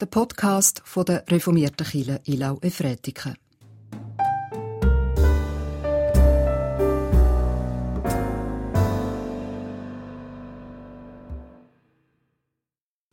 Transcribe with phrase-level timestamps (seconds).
[0.00, 3.34] der Podcast von der reformierten Kirche Ilau Efretiken.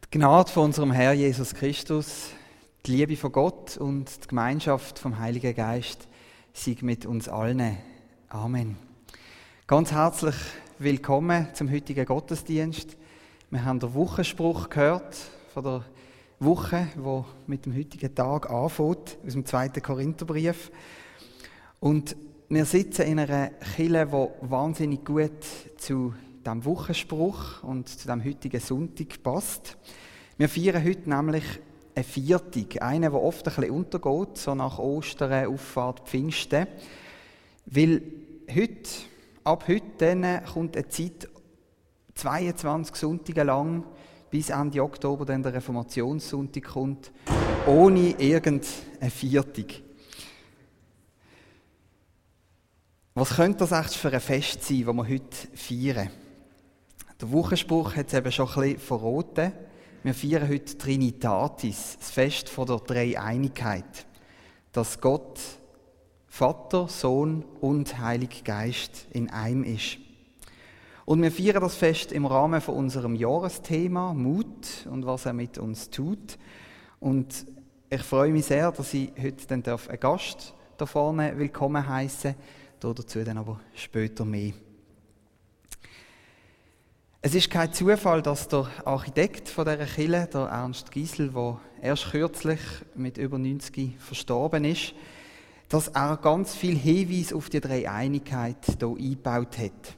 [0.05, 2.29] Die Gnade von unserem Herr Jesus Christus,
[2.85, 6.07] die Liebe von Gott und die Gemeinschaft vom Heiligen Geist
[6.53, 7.77] sei mit uns allen.
[8.29, 8.77] Amen.
[9.67, 10.35] Ganz herzlich
[10.79, 12.95] willkommen zum heutigen Gottesdienst.
[13.49, 15.17] Wir haben den Wochenspruch gehört
[15.53, 15.85] von der
[16.39, 20.71] Woche, wo mit dem heutigen Tag anfängt, aus dem zweiten Korintherbrief.
[21.79, 22.15] Und
[22.47, 25.43] wir sitzen in einer Kille, die wahnsinnig gut
[25.77, 26.13] zu
[26.45, 29.77] dem Wochenspruch und zu dem heutigen Sonntag passt.
[30.37, 31.43] Wir feiern heute nämlich
[31.95, 36.67] eine Viertig, eine, die oft ein bisschen untergeht, so nach Ostern, Auffahrt, Pfingsten.
[37.65, 38.03] Weil
[38.53, 38.89] heute,
[39.43, 41.27] ab heute dann kommt eine Zeit,
[42.13, 43.83] 22 Sonntage lang,
[44.29, 47.11] bis Ende Oktober dann der Reformationssonntag kommt,
[47.65, 49.83] ohne irgendeine Viertig.
[53.13, 56.09] Was könnte das eigentlich für ein Fest sein, das wir heute feiern?
[57.19, 59.53] Der Wochenspruch hat es eben schon ein bisschen verraten.
[60.03, 64.05] Wir feiern heute Trinitatis, das Fest von der Dreieinigkeit.
[64.71, 65.39] Dass Gott
[66.27, 69.97] Vater, Sohn und Heilig Geist in einem ist.
[71.07, 75.57] Und wir feiern das Fest im Rahmen von unserem Jahresthema Mut und was er mit
[75.57, 76.37] uns tut.
[76.99, 77.45] Und
[77.89, 82.35] ich freue mich sehr, dass ich heute dann einen Gast da vorne willkommen heißen.
[82.81, 84.51] Dazu dann aber später mehr.
[87.21, 92.11] Es ist kein Zufall, dass der Architekt von dieser Kille, der Ernst Giesel, der erst
[92.11, 92.59] kürzlich
[92.95, 94.93] mit über 90 verstorben ist,
[95.69, 99.97] dass er ganz viel Hinweis auf die Dreieinigkeit hier eingebaut hat.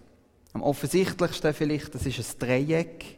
[0.54, 3.18] Am offensichtlichsten vielleicht, das ist ein Dreieck.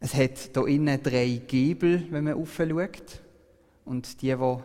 [0.00, 3.20] Es hat hier innen drei Giebel, wenn man aufschaut.
[3.84, 4.56] Und die, die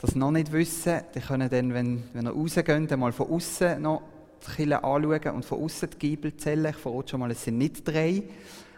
[0.00, 4.02] das noch nicht wissen, die können dann, wenn, wenn ihr rausgeht, mal von außen noch
[4.46, 6.66] die Kille anschauen und von außen die Giebel zählen.
[6.70, 8.22] Ich verrate schon mal, es sind nicht drei.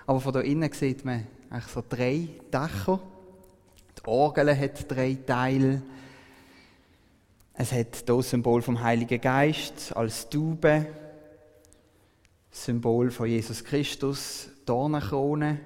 [0.06, 3.00] Aber von da innen sieht man eigentlich so drei Dächer.
[3.98, 5.82] Die Orgel hat drei Teile.
[7.54, 10.86] Es hat hier das Symbol vom Heiligen Geist als Taube.
[12.52, 15.58] Symbol von Jesus Christus, Dornenkrone,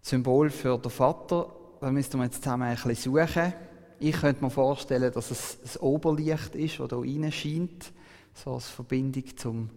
[0.00, 1.52] Symbol für den Vater.
[1.80, 3.52] Da müssten wir jetzt zusammen ein bisschen suchen.
[4.00, 7.92] Ich könnte mir vorstellen, dass es das Oberlicht ist, das hier rein scheint,
[8.34, 9.70] so als Verbindung zum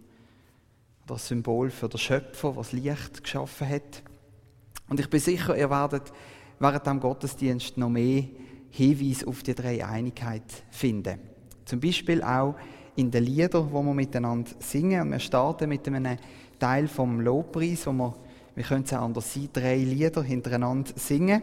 [1.06, 4.02] das Symbol für den Schöpfer, was Licht geschaffen hat.
[4.88, 6.12] Und ich bin sicher, ihr werdet
[6.58, 8.24] während dem Gottesdienst noch mehr
[8.70, 11.18] Hinweise auf die Dreieinigkeit finden.
[11.64, 12.54] Zum Beispiel auch
[13.00, 15.02] in den Liedern, die wir miteinander singen.
[15.02, 16.16] Und wir starten mit einem
[16.58, 18.14] Teil vom Lobpreis, wo wir,
[18.54, 21.42] wir können es auch anders sein, drei Lieder hintereinander singen.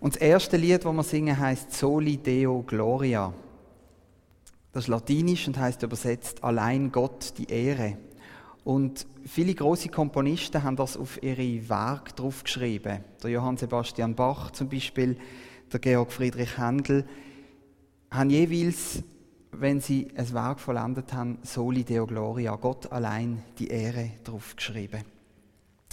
[0.00, 3.32] Und das erste Lied, das wir singen, heißt Soli Deo Gloria.
[4.72, 7.96] Das ist latinisch und heißt übersetzt Allein Gott die Ehre.
[8.64, 12.98] Und viele große Komponisten haben das auf ihre Werke draufgeschrieben.
[13.22, 15.16] Der Johann Sebastian Bach zum Beispiel,
[15.72, 17.06] der Georg Friedrich Händel,
[18.10, 19.02] haben jeweils
[19.60, 25.02] wenn sie ein Werk vollendet haben, Soli Deo Gloria, Gott allein die Ehre drauf geschrieben.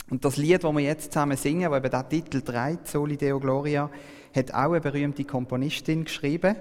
[0.10, 3.40] Und das Lied, das wir jetzt zusammen singen, das eben diesen Titel trägt, Soli Deo
[3.40, 3.90] Gloria,
[4.36, 6.56] hat auch eine berühmte Komponistin geschrieben,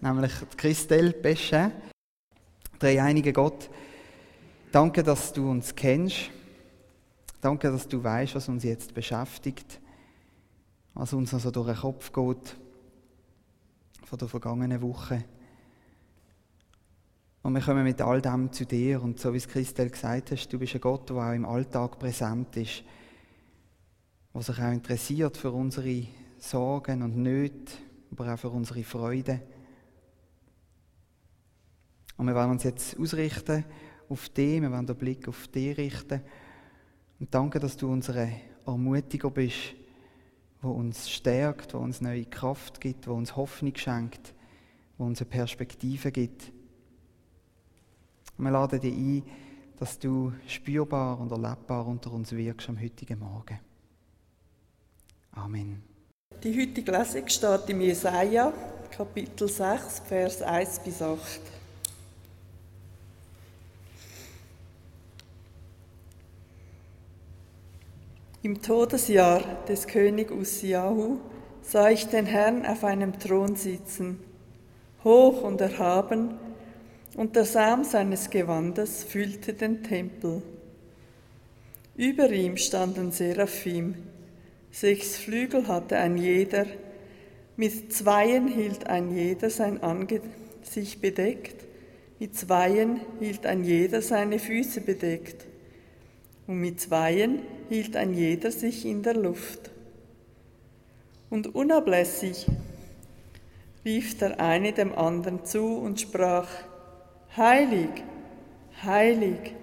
[0.00, 1.72] nämlich Christelle Bechet.
[2.78, 3.70] Dreieinige Gott,
[4.72, 6.30] danke, dass du uns kennst.
[7.40, 9.80] Danke, dass du weißt, was uns jetzt beschäftigt,
[10.92, 12.56] was uns also durch den Kopf geht
[14.04, 15.24] von der vergangenen Woche.
[17.42, 19.02] Und wir kommen mit all dem zu dir.
[19.02, 21.98] Und so wie es Christel gesagt hast, du bist ein Gott, der auch im Alltag
[21.98, 22.84] präsent ist,
[24.34, 26.06] der sich auch interessiert für unsere
[26.38, 27.72] Sorgen und Nöte,
[28.12, 29.40] aber auch für unsere Freude.
[32.16, 33.64] Und wir wollen uns jetzt ausrichten
[34.10, 36.20] auf dich, wir wollen den Blick auf dich richten.
[37.18, 38.30] Und danke, dass du unsere
[38.66, 39.74] Ermutiger bist,
[40.60, 44.34] wo uns stärkt, wo uns neue Kraft gibt, wo uns Hoffnung schenkt,
[44.98, 46.52] wo uns eine Perspektive gibt.
[48.40, 49.22] Und wir laden dich ein,
[49.78, 53.60] dass du spürbar und erlebbar unter uns wirkst am heutigen Morgen.
[55.32, 55.82] Amen.
[56.42, 58.50] Die heutige Lesung steht im Jesaja,
[58.90, 61.18] Kapitel 6, Vers 1 bis 8.
[68.40, 71.18] Im Todesjahr des König Ussiahu
[71.60, 74.18] sah ich den Herrn auf einem Thron sitzen,
[75.04, 76.38] hoch und erhaben,
[77.20, 80.40] und der Saum seines Gewandes füllte den Tempel.
[81.94, 83.94] Über ihm standen Seraphim,
[84.70, 86.64] Sechs Flügel hatte ein jeder,
[87.56, 91.62] mit zweien hielt ein jeder sein Angesicht bedeckt,
[92.18, 95.44] mit zweien hielt ein jeder seine Füße bedeckt,
[96.46, 99.70] und mit zweien hielt ein jeder sich in der Luft.
[101.28, 102.46] Und unablässig
[103.84, 106.48] rief der eine dem anderen zu und sprach,
[107.36, 107.90] Heilig,
[108.82, 109.54] heilig,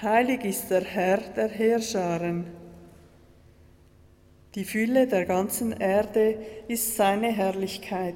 [0.00, 2.46] heilig ist der Herr der Heerscharen.
[4.54, 8.14] Die Fülle der ganzen Erde ist seine Herrlichkeit.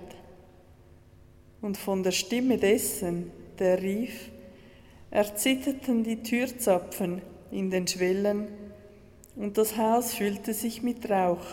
[1.61, 4.31] Und von der Stimme dessen, der rief,
[5.11, 7.21] erzitterten die Türzapfen
[7.51, 8.49] in den Schwellen,
[9.37, 11.45] und das Haus füllte sich mit Rauch.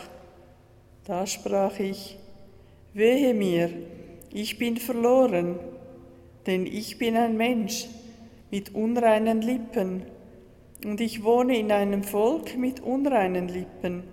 [1.04, 2.18] Da sprach ich,
[2.94, 3.72] Wehe mir,
[4.32, 5.60] ich bin verloren,
[6.46, 7.88] denn ich bin ein Mensch
[8.52, 10.04] mit unreinen Lippen,
[10.84, 14.04] und ich wohne in einem Volk mit unreinen Lippen.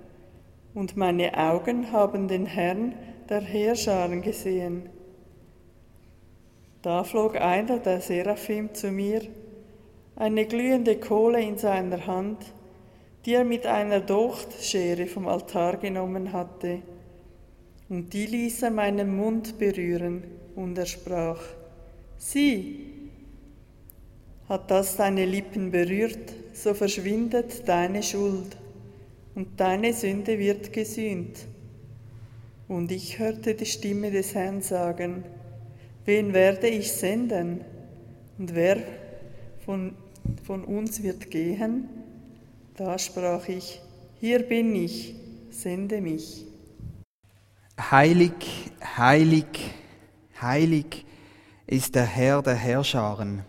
[0.74, 2.94] Und meine Augen haben den Herrn
[3.28, 4.88] der Heerscharen gesehen.
[6.80, 9.20] Da flog einer der Seraphim zu mir,
[10.16, 12.38] eine glühende Kohle in seiner Hand,
[13.24, 16.82] die er mit einer Dochtschere vom Altar genommen hatte,
[17.88, 20.24] und die ließ er meinen Mund berühren,
[20.56, 21.42] und er sprach,
[22.24, 22.86] Sieh,
[24.48, 28.56] hat das deine Lippen berührt, so verschwindet deine Schuld
[29.34, 31.36] und deine Sünde wird gesühnt.
[32.68, 35.24] Und ich hörte die Stimme des Herrn sagen,
[36.04, 37.62] wen werde ich senden?
[38.38, 38.78] Und wer
[39.64, 39.96] von,
[40.44, 41.88] von uns wird gehen?
[42.76, 43.82] Da sprach ich,
[44.20, 45.16] hier bin ich,
[45.50, 46.46] sende mich.
[47.90, 49.74] Heilig, heilig,
[50.40, 51.04] heilig
[51.72, 53.44] ist der Herr der Herrscharen.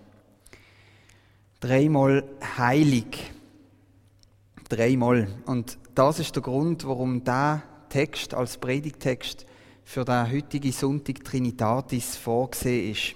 [1.59, 2.23] Dreimal
[2.57, 3.31] heilig
[4.69, 5.27] dreimal.
[5.45, 9.45] Und das ist der Grund, warum der Text als Predigtext
[9.83, 13.15] für den heutigen Sonntag Trinitatis vorgesehen ist.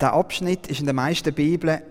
[0.00, 1.82] Der Abschnitt ist in den meisten Bibeln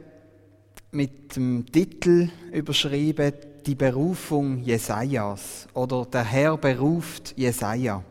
[0.91, 3.33] mit dem Titel überschrieben
[3.65, 8.03] Die Berufung Jesajas oder Der Herr beruft Jesaja.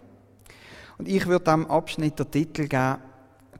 [0.98, 2.98] Und ich würde dem Abschnitt der Titel geben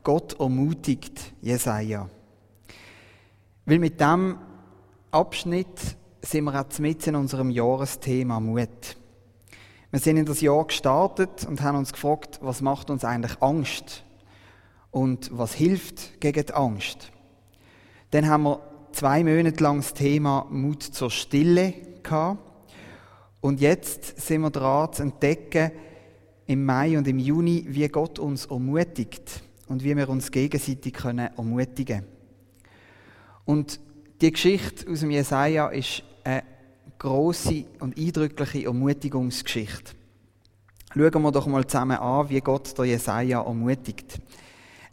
[0.03, 2.09] Gott ermutigt Jesaja.
[3.65, 4.37] Weil mit dem
[5.11, 8.95] Abschnitt sind wir auch mit in unserem Jahresthema Mut.
[9.91, 14.03] Wir sind in das Jahr gestartet und haben uns gefragt, was macht uns eigentlich Angst
[14.91, 17.11] und was hilft gegen die Angst.
[18.11, 18.61] Dann haben wir
[18.93, 21.73] zwei Monate lang das Thema Mut zur Stille
[22.03, 22.39] gehabt.
[23.41, 25.71] Und jetzt sind wir dran zu entdecken,
[26.47, 31.29] im Mai und im Juni, wie Gott uns ermutigt und wie wir uns gegenseitig können
[31.35, 32.07] ermutigen können.
[33.45, 33.79] Und
[34.21, 36.43] die Geschichte aus dem Jesaja ist eine
[36.97, 39.93] große und eindrückliche Ermutigungsgeschichte.
[40.93, 44.19] Schauen wir doch mal zusammen an, wie Gott der Jesaja ermutigt.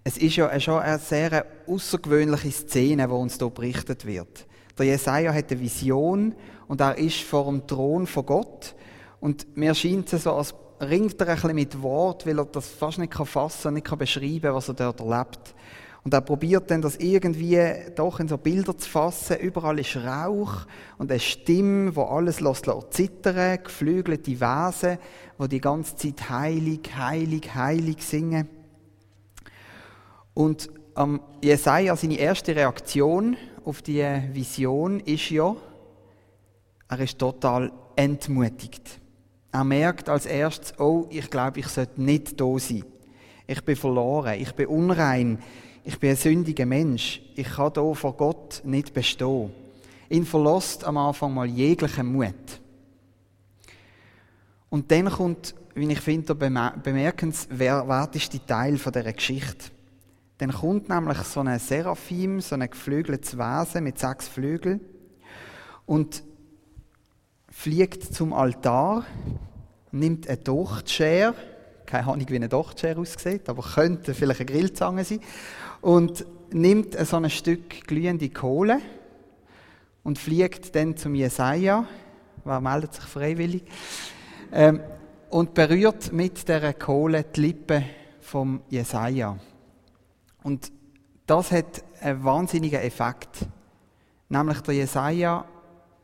[0.03, 4.47] Es ist ja schon eine sehr außergewöhnliche Szene, wo uns hier berichtet wird.
[4.77, 6.35] Der Jesaja hat eine Vision
[6.69, 8.75] und er ist vor dem Thron von Gott.
[9.21, 12.69] Und mir scheint es so, als ringt er ein bisschen mit Wort, weil er das
[12.69, 15.55] fast nicht fassen kann, nicht beschreiben kann, was er dort erlebt.
[16.05, 17.59] Und er probiert dann, das irgendwie
[17.97, 19.39] doch in so Bilder zu fassen.
[19.39, 20.67] Überall ist Rauch
[20.99, 24.99] und eine Stimme, wo alles lässt, lässt zittern, geflügelte Wesen,
[25.39, 28.49] wo die ganze Zeit heilig, heilig, heilig singen.
[30.35, 35.57] Und ähm, Jesaja, seine erste Reaktion auf die Vision ist ja,
[36.89, 39.01] er ist total entmutigt.
[39.55, 42.85] Er merkt als erstes, oh, ich glaube, ich sollte nicht da sein.
[43.47, 45.39] Ich bin verloren, ich bin unrein,
[45.85, 49.53] ich bin ein sündiger Mensch, ich kann hier vor Gott nicht bestehen.
[50.11, 52.35] Ihn verlässt am Anfang mal jeglichen Mut.
[54.71, 59.71] Und dann kommt, wie ich finde, der bemerkenswerteste Teil dieser Geschichte.
[60.39, 64.81] Dann kommt nämlich so ein Seraphim, so ein geflügeltes Wesen mit sechs Flügeln
[65.87, 66.25] und
[67.55, 69.07] fliegt zum Altar,
[69.93, 71.35] nimmt eine Dochtschere,
[71.87, 75.21] keine Ahnung, wie eine Dochtschere aussieht, aber könnte vielleicht eine Grillzange sein,
[75.81, 78.81] und nimmt so ein Stück glühende Kohle
[80.03, 81.87] und fliegt dann zum Jesaja.
[82.45, 83.63] Wer meldet sich freiwillig?
[84.53, 84.81] Ähm,
[85.31, 87.85] und berührt mit der Kohle die Lippen
[88.21, 89.39] vom Jesaja.
[90.43, 90.71] Und
[91.27, 93.47] das hat einen wahnsinnigen Effekt.
[94.29, 95.47] Nämlich der Jesaja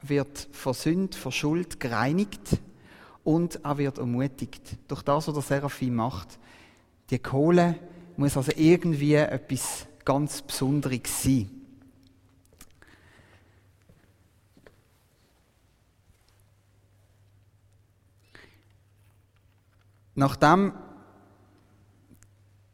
[0.02, 2.58] wird vor Sünde, vor Schuld gereinigt
[3.24, 4.76] und er wird ermutigt.
[4.88, 6.38] Durch das, was der Seraphim macht.
[7.10, 7.76] Die Kohle
[8.16, 11.50] muss also irgendwie etwas ganz Besonderes sein.
[20.14, 20.72] Nachdem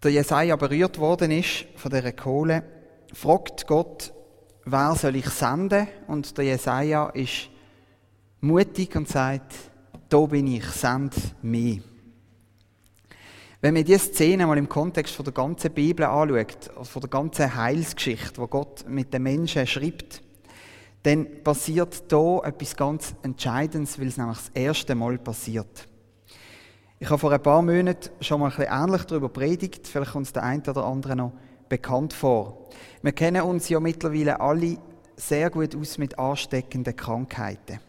[0.02, 2.64] der Jesaja berührt worden ist von dieser Kohle,
[3.12, 4.12] fragt Gott
[4.66, 5.88] wer soll ich senden?
[6.08, 7.48] Und der Jesaja ist
[8.40, 9.54] mutig und sagt,
[10.08, 11.80] da bin ich, send mich.
[13.60, 17.10] Wenn man diese Szene mal im Kontext von der ganzen Bibel anschaut, also von der
[17.10, 20.22] ganzen Heilsgeschichte, wo Gott mit den Menschen schreibt,
[21.02, 25.88] dann passiert da etwas ganz Entscheidendes, weil es nämlich das erste Mal passiert.
[26.98, 30.32] Ich habe vor ein paar Monaten schon mal ein bisschen ähnlich darüber predigt, vielleicht es
[30.32, 31.32] der eine oder andere noch
[31.68, 32.68] bekannt vor.
[33.02, 34.78] Wir kennen uns ja mittlerweile alle
[35.16, 37.80] sehr gut aus mit ansteckenden Krankheiten.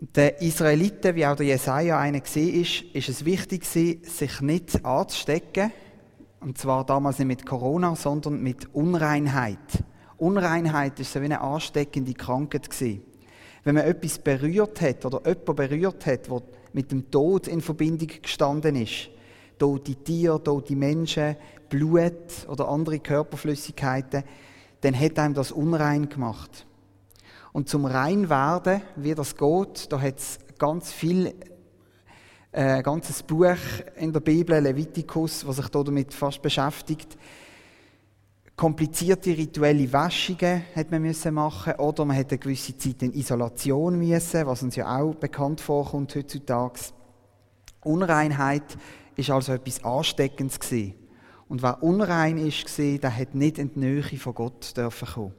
[0.00, 5.70] Den Israeliten, wie auch der Jesaja einer gesehen ist, es wichtig, sich nicht anzustecken.
[6.40, 9.58] Und zwar damals nicht mit Corona, sondern mit Unreinheit.
[10.18, 12.68] Unreinheit ist so wie eine ansteckende Krankheit.
[13.64, 16.42] Wenn man etwas berührt hat oder jemand berührt hat, wo
[16.72, 19.08] mit dem Tod in Verbindung gestanden ist,
[19.58, 21.36] tote Tiere, tote Menschen,
[21.72, 24.24] Blut oder andere Körperflüssigkeiten,
[24.82, 26.66] dann hat einem das unrein gemacht.
[27.52, 31.34] Und zum Reinwerden, wie das geht, da hat es ganz viel,
[32.52, 33.56] äh, ganzes Buch
[33.96, 37.16] in der Bibel, Leviticus, was sich damit fast beschäftigt.
[38.54, 43.98] Komplizierte rituelle Waschungen hat man müssen machen oder man hat eine gewisse Zeit in Isolation
[43.98, 46.80] müssen, was uns ja auch bekannt vorkommt heutzutage.
[47.82, 48.76] Unreinheit
[49.16, 51.01] ist also etwas Ansteckendes gewesen.
[51.52, 55.34] Und wer unrein ist, der hat nicht in die Nähe von Gott dürfen kommen.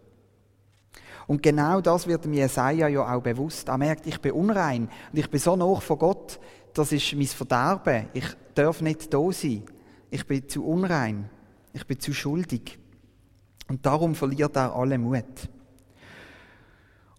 [1.25, 3.67] Und genau das wird dem Jesaja ja auch bewusst.
[3.67, 6.39] Er merkt, ich bin unrein und ich bin so nah von Gott,
[6.71, 8.09] das ist mein Verderben.
[8.13, 9.63] Ich darf nicht da sein.
[10.11, 11.31] Ich bin zu unrein.
[11.73, 12.77] Ich bin zu schuldig.
[13.67, 15.49] Und darum verliert er alle Mut.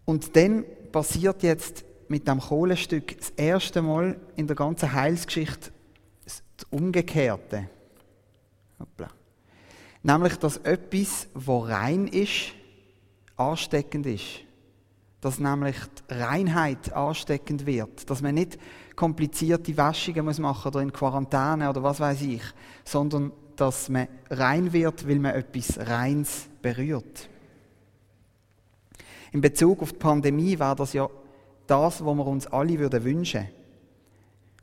[0.04, 5.72] Und dann passiert jetzt mit dem Kohlestück das erste Mal in der ganzen Heilsgeschichte
[6.24, 7.70] das Umgekehrte.
[8.84, 9.08] Hoppla.
[10.02, 12.52] Nämlich, dass etwas, was rein ist,
[13.36, 14.42] ansteckend ist.
[15.20, 15.76] Dass nämlich
[16.10, 18.08] die Reinheit ansteckend wird.
[18.10, 18.58] Dass man nicht
[18.94, 22.42] komplizierte Waschungen muss machen oder in Quarantäne oder was weiß ich,
[22.84, 27.30] sondern dass man rein wird, weil man etwas Reins berührt.
[29.32, 31.08] In Bezug auf die Pandemie war das ja
[31.66, 33.48] das, was wir uns alle würden wünschen.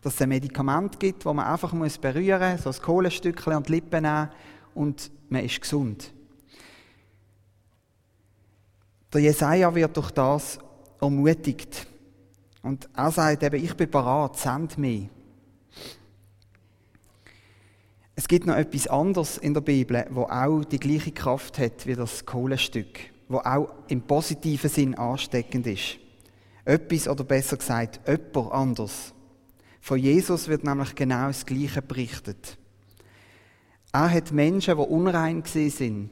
[0.01, 3.63] Dass es ein Medikament gibt, das man einfach muss berühren muss, so ein Kohlenstückchen an
[3.63, 4.29] die Lippen nehmen
[4.73, 6.11] und man ist gesund.
[9.13, 10.57] Der Jesaja wird durch das
[10.99, 11.85] ermutigt.
[12.63, 15.09] Und er sagt eben, ich bin bereit, send mich.
[18.15, 21.95] Es gibt noch etwas anderes in der Bibel, wo auch die gleiche Kraft hat wie
[21.95, 25.97] das Kohlenstück, wo auch im positiven Sinn ansteckend ist.
[26.63, 29.13] Etwas oder besser gesagt, jemand anders.
[29.81, 32.57] Von Jesus wird nämlich genau das Gleiche berichtet.
[33.91, 36.11] Er hat Menschen, die unrein sind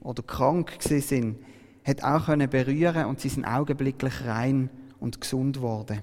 [0.00, 1.38] oder krank sind,
[1.84, 6.02] hat auch berühren und sie sind augenblicklich rein und gesund geworden.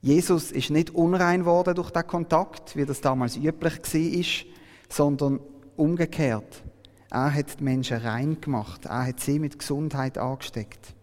[0.00, 4.46] Jesus ist nicht unrein worden durch den Kontakt, wie das damals üblich war,
[4.88, 5.40] sondern
[5.76, 6.62] umgekehrt.
[7.10, 8.86] Er hat die Menschen rein gemacht.
[8.86, 10.94] Er hat sie mit Gesundheit angesteckt.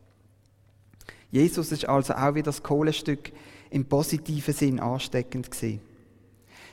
[1.29, 3.31] Jesus ist also auch wie das Kohlestück
[3.69, 5.81] im positiven Sinn ansteckend gewesen.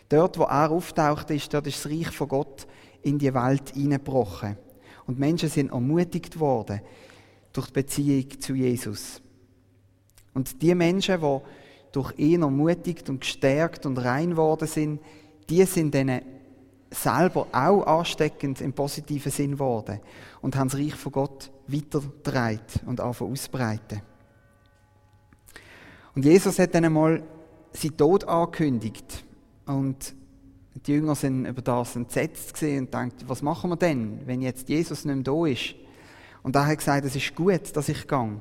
[0.08, 2.66] Dort, wo er auftaucht ist, dort ist das Reich von Gott
[3.02, 4.56] in die Welt hineingebrochen.
[5.06, 6.80] Und Menschen sind ermutigt worden
[7.52, 9.20] durch die Beziehung zu Jesus.
[10.32, 11.40] Und die Menschen, die
[11.92, 15.00] durch ihn ermutigt und gestärkt und rein worden sind,
[15.48, 16.22] die sind dann
[16.90, 20.00] selber auch ansteckend im positiven Sinn geworden
[20.40, 24.02] und haben das Reich von Gott weitergetragen und anfangen ausbreiten.
[26.14, 27.22] Und Jesus hat dann einmal
[27.72, 29.24] seinen Tod angekündigt
[29.66, 30.14] und
[30.86, 35.04] die Jünger sind über das entsetzt und denken, was machen wir denn, wenn jetzt Jesus
[35.04, 35.74] nicht mehr da ist?
[36.42, 38.40] Und er hat gesagt, es ist gut, dass ich gehe.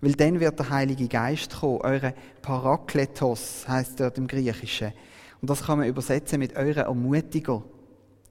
[0.00, 4.92] Weil dann wird der Heilige Geist kommen, eure Parakletos heißt dort im Griechischen.
[5.40, 7.62] Und das kann man übersetzen mit eure Ermutiger.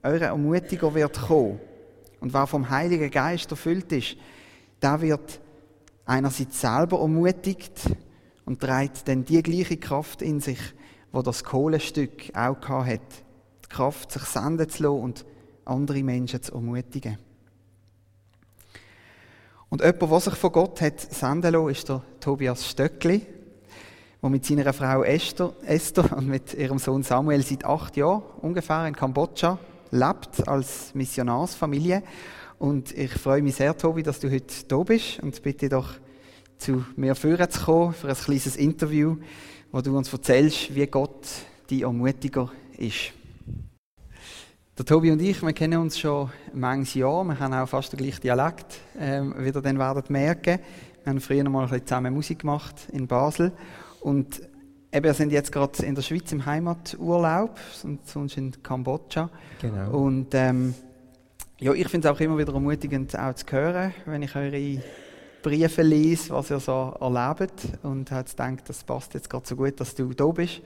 [0.02, 1.60] Eure Ermutiger wird kommen.
[2.20, 4.16] Und wer vom Heiligen Geist erfüllt ist,
[4.80, 5.40] der wird
[6.04, 7.80] einerseits selber ermutigt
[8.46, 10.60] und trägt dann die gleiche Kraft in sich,
[11.12, 13.00] wo das Kohlenstück auch hat.
[13.64, 15.26] Die Kraft, sich senden zu lassen und
[15.64, 17.18] andere Menschen zu ermutigen.
[19.68, 23.26] Und jemand, der sich von Gott hat senden lassen, ist der Tobias Stöckli,
[24.22, 28.86] der mit seiner Frau Esther, Esther und mit ihrem Sohn Samuel seit acht Jahren ungefähr
[28.86, 29.58] in Kambodscha
[29.90, 32.02] lebt als Missionarsfamilie.
[32.58, 35.94] Und ich freue mich sehr, Tobi, dass du heute da bist und bitte doch
[36.58, 39.16] zu mir führen zu kommen für ein kleines Interview,
[39.72, 41.26] wo du uns erzählst, wie Gott
[41.70, 43.12] die Ermutiger ist.
[44.78, 47.24] Der Tobi und ich, wir kennen uns schon manches Jahr.
[47.24, 50.58] Wir haben auch fast den gleichen Dialekt, ähm, wie ihr dann werdet merken.
[51.02, 53.52] Wir haben früher mal ein bisschen zusammen Musik gemacht in Basel.
[54.00, 54.42] Und
[54.92, 57.58] eben, wir sind jetzt gerade in der Schweiz im Heimaturlaub,
[58.04, 59.30] sonst in Kambodscha.
[59.62, 59.90] Genau.
[59.98, 60.74] Und ähm,
[61.58, 64.82] ja, ich finde es auch immer wieder ermutigend, auch zu hören, wenn ich eure
[65.46, 67.68] Briefe lese, was ihr so erlebt.
[67.84, 70.60] Und habe gedacht, das passt jetzt gerade so gut, dass du da bist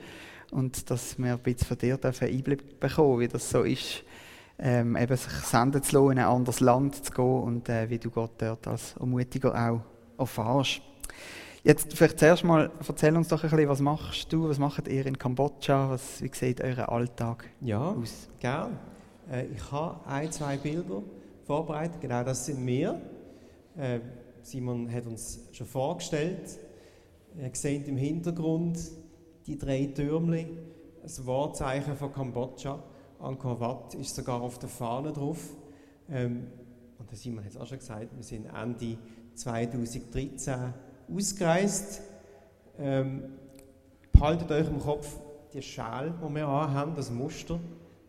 [0.49, 4.03] und dass wir ein bisschen von dir einen Einblick bekommen wie das so ist,
[4.57, 7.99] ähm, eben sich senden zu lassen, in ein anderes Land zu gehen und äh, wie
[7.99, 9.81] du Gott dort als Ermutiger auch
[10.19, 10.81] erfährst.
[11.63, 15.05] Jetzt vielleicht zuerst mal, erzähl uns doch ein bisschen, was machst du, was macht ihr
[15.05, 18.29] in Kambodscha, was, wie sieht euer Alltag ja, aus?
[18.41, 18.67] Ja,
[19.29, 19.43] gerne.
[19.43, 21.03] Äh, ich habe ein, zwei Bilder
[21.45, 22.99] vorbereitet, genau das sind wir.
[23.77, 23.99] Äh,
[24.43, 26.57] Simon hat uns schon vorgestellt.
[27.39, 28.79] Ihr seht im Hintergrund
[29.45, 30.47] die drei Türmli,
[31.01, 32.83] das Wahrzeichen von Kambodscha.
[33.19, 35.55] Angkor Wat ist sogar auf der Fahne drauf.
[36.09, 36.47] Ähm,
[36.97, 38.97] und der Simon hat es auch schon gesagt, wir sind Ende
[39.35, 40.73] 2013
[41.13, 42.01] ausgereist.
[42.79, 43.23] Ähm,
[44.11, 45.19] behaltet euch im Kopf
[45.53, 47.59] die Schal, die wir haben, das Muster,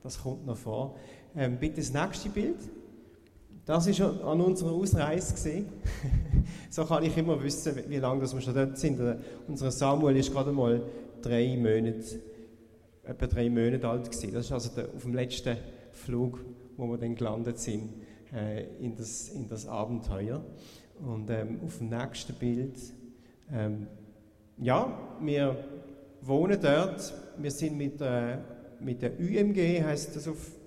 [0.02, 0.96] das kommt noch vor.
[1.36, 2.58] Ähm, bitte das nächste Bild.
[3.64, 5.64] Das ist an unserer Ausreise
[6.70, 8.98] so kann ich immer wissen, wie lange wir schon dort sind.
[9.46, 10.82] Unser Samuel ist gerade mal
[11.20, 12.20] drei Monate,
[13.04, 14.34] etwa drei Monate alt gewesen.
[14.34, 15.56] Das ist also der, auf dem letzten
[15.92, 16.40] Flug,
[16.76, 17.90] wo wir dann gelandet sind
[18.34, 20.44] äh, in, das, in das Abenteuer.
[21.00, 22.76] Und ähm, auf dem nächsten Bild,
[23.52, 23.86] ähm,
[24.58, 25.56] ja, wir
[26.20, 27.14] wohnen dort.
[27.38, 28.38] Wir sind mit, äh,
[28.80, 30.61] mit der UMG, heißt das auf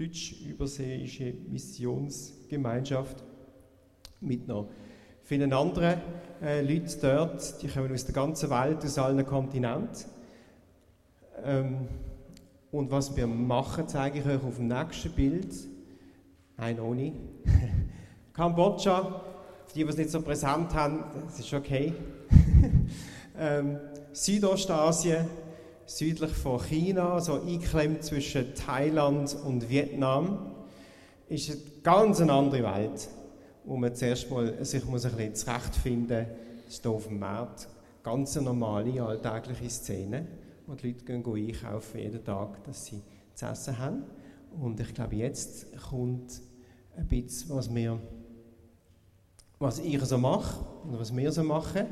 [0.00, 3.22] Deutsch, Überseeische Missionsgemeinschaft,
[4.22, 4.70] mit noch
[5.24, 6.00] vielen anderen
[6.40, 10.06] äh, Leuten dort, die kommen aus der ganzen Welt, aus allen Kontinenten.
[11.44, 11.86] Ähm,
[12.72, 15.54] und was wir machen, zeige ich euch auf dem nächsten Bild.
[16.56, 17.16] Nein, noch nicht.
[18.32, 19.22] Kambodscha,
[19.66, 21.92] für die, die es nicht so präsent haben, das ist okay.
[23.38, 23.78] ähm,
[24.14, 25.26] Südostasien,
[25.90, 30.54] südlich von China, so eingeklemmt zwischen Thailand und Vietnam,
[31.28, 33.08] ist eine ganz andere Welt
[33.64, 36.26] wo man zuerst mal sich muss ein bisschen zurechtfinden
[36.66, 36.80] muss.
[36.82, 37.68] Hier auf dem Markt
[38.02, 40.26] ganz eine normale, alltägliche Szene.
[40.66, 43.02] Und die Leute gehen einkaufen jeden Tag, dass sie
[43.34, 44.04] zu essen haben.
[44.60, 46.40] Und ich glaube, jetzt kommt
[46.96, 47.98] ein bisschen, was, wir,
[49.58, 51.86] was ich so mache und was wir so machen.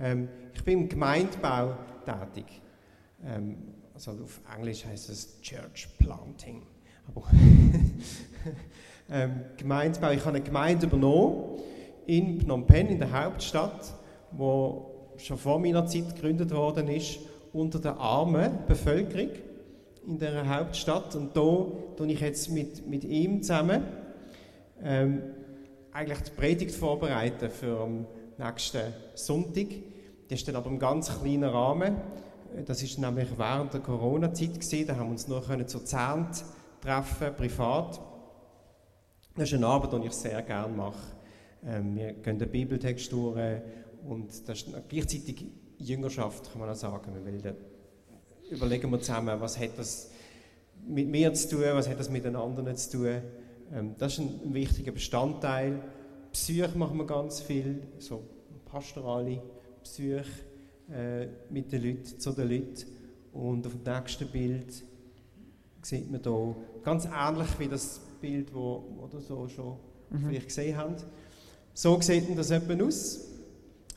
[0.00, 2.60] Ähm, ich bin im Gemeindebau tätig.
[3.26, 3.56] Ähm,
[3.94, 6.62] also auf Englisch heißt es Church Planting.
[7.08, 7.26] Aber
[9.10, 10.10] ähm, Gemeindebau.
[10.10, 11.60] Ich habe eine Gemeinde übernommen
[12.06, 13.94] in Phnom Penh, in der Hauptstadt,
[14.32, 17.18] wo schon vor meiner Zeit gegründet worden ist,
[17.52, 19.30] unter der armen Bevölkerung
[20.06, 21.14] in der Hauptstadt.
[21.14, 23.84] Und da tue ich jetzt mit, mit ihm zusammen
[24.82, 25.22] ähm,
[25.92, 28.06] eigentlich die Predigt vorbereiten für den
[28.38, 29.68] nächsten Sonntag.
[30.28, 31.96] Das ist dann aber im ganz kleinen Rahmen.
[32.66, 34.86] Das ist nämlich während der Corona-Zeit gewesen.
[34.86, 36.44] Da haben wir uns nur zur Zehnt
[36.80, 38.00] treffen, privat.
[39.34, 41.16] Das ist eine Arbeit, die ich sehr gerne mache.
[41.66, 43.60] Ähm, wir gehen den Bibeltext durch
[44.06, 45.46] und das ist gleichzeitig
[45.78, 47.12] Jüngerschaft, kann man auch sagen.
[47.24, 47.56] Wir
[48.50, 50.10] überlegen wir zusammen, was hat das
[50.86, 53.22] mit mir zu tun, was hat das mit den anderen zu tun.
[53.72, 55.80] Ähm, das ist ein, wichtiger Bestandteil.
[56.32, 58.22] Psyche machen wir ganz viel, so
[58.66, 59.42] pastorale
[59.82, 60.24] Psyche
[60.92, 62.86] äh, mit den Leuten, zu den Leuten.
[63.32, 64.84] Und auf dem nächsten Bild
[65.82, 69.76] sieht man hier ganz ähnlich wie das Bild, wo oder so schon
[70.10, 70.28] mhm.
[70.28, 71.04] vielleicht gesehen habt.
[71.72, 73.20] So sieht das etwa aus.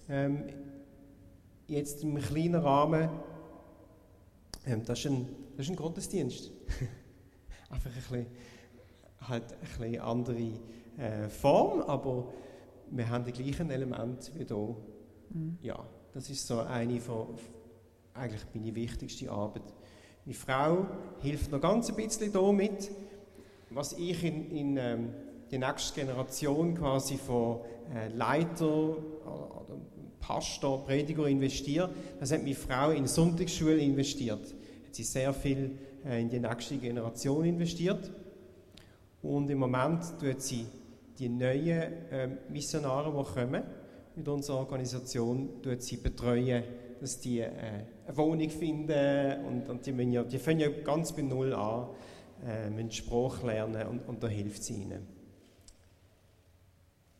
[0.09, 0.43] Ähm,
[1.67, 3.09] jetzt im kleinen Rahmen,
[4.65, 6.51] ähm, das, ist ein, das ist ein Gottesdienst.
[7.69, 8.25] Einfach ein bisschen,
[9.21, 10.51] halt ein bisschen andere
[10.97, 12.31] äh, Form, aber
[12.89, 14.75] wir haben die gleichen Elemente wie hier.
[15.29, 15.57] Mhm.
[15.61, 15.85] Ja,
[16.17, 17.27] das ist so eine von,
[18.15, 19.61] eigentlich meine wichtigste Arbeit.
[20.25, 20.87] Meine Frau
[21.21, 22.91] hilft noch ganz ein bisschen hier mit
[23.69, 25.09] was ich in, in ähm,
[25.51, 27.59] die nächste Generation quasi von
[27.93, 29.77] äh, Leiter oder
[30.19, 34.41] Pastor, Prediger investiere, das hat meine Frau in Sonntagsschule investiert.
[34.85, 38.09] Hat sie sehr viel äh, in die nächste Generation investiert.
[39.21, 40.65] Und im Moment tut sie
[41.19, 43.63] die neuen äh, Missionare, die kommen,
[44.17, 46.63] mit unserer Organisation, sie betreuen,
[46.99, 47.51] dass die äh,
[48.07, 51.89] eine Wohnung finden und, und die, ja, die fangen ja ganz bei Null an
[52.45, 55.07] äh, müssen Sprache lernen und, und da hilft sie ihnen.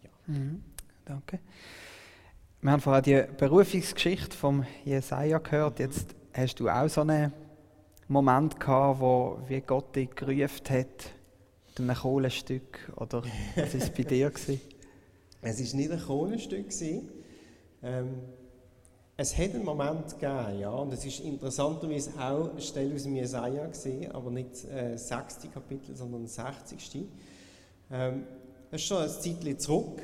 [0.02, 0.10] Ja.
[0.26, 0.64] Mhm,
[1.06, 1.40] danke.
[2.62, 5.80] Wir haben vorher die Berufungsgeschichte von Jesaja gehört.
[5.80, 7.32] Jetzt hast du auch so einen
[8.08, 11.12] Moment gehabt, wo wie Gott dich gerufen hat,
[11.68, 12.92] mit einem Kohlenstück.
[12.96, 13.24] Oder
[13.56, 14.32] was war es bei dir?
[14.32, 14.60] Gewesen?
[15.42, 16.66] Es war nicht ein Kohlenstück.
[17.84, 18.16] Ähm,
[19.20, 23.16] es hat einen Moment gegeben, ja, und es ist interessanterweise auch eine Stelle aus dem
[23.16, 27.06] Jesaja gesehen, aber nicht äh, das sechste Kapitel, sondern das 60.
[27.92, 28.24] Ähm,
[28.70, 30.02] das ist schon ein Zeitchen zurück.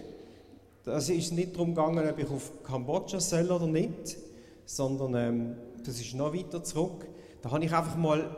[0.86, 4.18] Es ist nicht darum gegangen, ob ich auf Kambodscha soll oder nicht,
[4.66, 7.08] sondern ähm, das ist noch weiter zurück.
[7.42, 8.36] Da habe ich einfach mal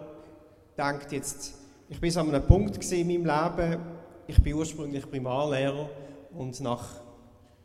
[0.71, 1.53] gedacht, jetzt,
[1.89, 3.81] ich bin an einem Punkt in meinem Leben,
[4.27, 5.89] ich bin ursprünglich Primarlehrer
[6.37, 6.85] und nach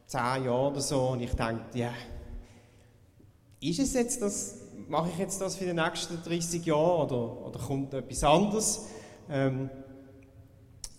[0.06, 1.90] zehn Jahren oder so, und ich dachte, ja,
[3.60, 7.58] ist es jetzt das, mache ich jetzt das für die nächsten 30 Jahre oder, oder
[7.60, 8.86] kommt etwas anderes?
[9.28, 9.70] Ähm,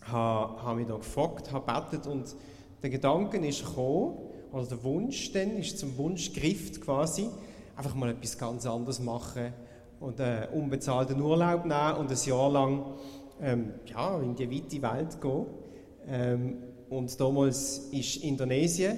[0.01, 2.35] habe, habe mich da gefragt, habe gebetet und
[2.81, 4.17] der Gedanke ist gekommen,
[4.51, 7.29] oder der Wunsch dann ist zum Wunsch gegriffen quasi,
[7.75, 9.53] einfach mal etwas ganz anderes machen
[9.99, 12.85] und äh, unbezahlten Urlaub nehmen und ein Jahr lang
[13.41, 15.45] ähm, ja, in die weite Welt gehen.
[16.07, 16.57] Ähm,
[16.91, 18.97] und damals war Indonesien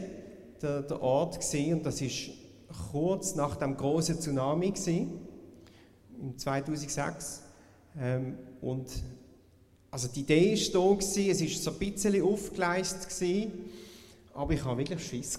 [0.59, 2.31] der, der Ort gewesen, und das ist
[2.91, 5.19] kurz nach dem großen Tsunami gewesen,
[6.19, 7.43] im 2006.
[8.01, 8.87] Ähm, und
[9.91, 13.51] also die Idee war da, gewesen, es war so ein bisschen aufgeleistet, gewesen,
[14.33, 15.37] aber ich habe wirklich Schiss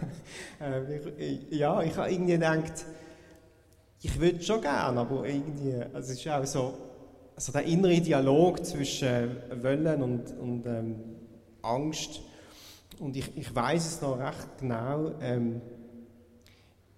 [0.60, 2.84] äh, Ja, ich habe irgendwie gedacht,
[4.02, 6.74] ich würde schon gerne, aber irgendwie, also es ist auch so,
[7.34, 11.21] also der innere Dialog zwischen Wollen und, und ähm,
[11.62, 12.20] Angst.
[12.98, 15.12] Und ich, ich weiß es noch recht genau.
[15.20, 15.60] Ähm,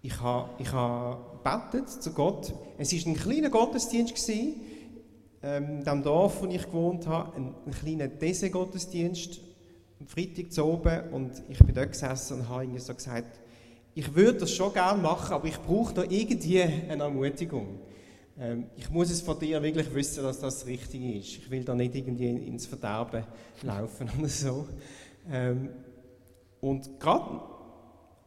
[0.03, 2.53] ich habe ich ha gebetet zu Gott.
[2.79, 4.15] Es war ein kleiner Gottesdienst.
[4.15, 4.61] Gewesen,
[5.45, 9.41] ähm, in dem Dorf, wo ich gewohnt habe, ein, ein kleiner Dese-Gottesdienst,
[10.01, 13.41] am Freitag zu oben, und ich bin dort gesessen und habe so gesagt,
[13.95, 17.79] ich würde das schon gerne machen, aber ich brauche da irgendwie eine Ermutigung.
[18.39, 21.29] Ähm, ich muss es von dir wirklich wissen, dass das richtig ist.
[21.39, 23.25] Ich will da nicht irgendwie ins Verderben
[23.63, 24.69] laufen oder so.
[25.31, 25.71] Ähm,
[26.61, 27.41] und gerade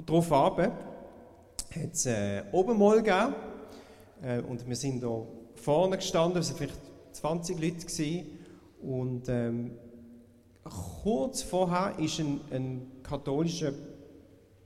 [0.06, 0.72] darauf hat
[1.92, 3.36] es äh, oben mal gegeben,
[4.22, 5.24] äh, und wir sind da
[5.56, 6.82] vorne gestanden, es waren vielleicht
[7.14, 8.26] 20 Leute gewesen,
[8.82, 9.72] und ähm,
[11.04, 13.74] kurz vorher ist ein, ein katholischer,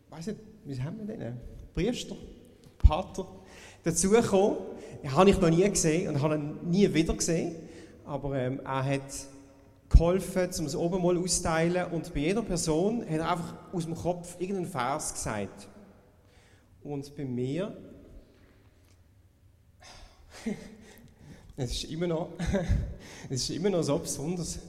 [0.09, 1.37] weiß nicht, wie haben wir den,
[1.73, 2.15] Priester,
[2.77, 3.25] Pater,
[3.83, 4.57] dazugekommen.
[5.07, 7.55] Habe ich noch nie gesehen und habe ihn nie wieder gesehen,
[8.05, 9.01] aber ähm, er hat
[9.89, 14.35] geholfen, um das Obermal auszuteilen und bei jeder Person hat er einfach aus dem Kopf
[14.39, 15.67] irgendeinen Vers gesagt.
[16.83, 17.75] Und bei mir
[21.57, 22.29] Es ist immer noch,
[23.29, 24.59] es ist immer noch so besonders.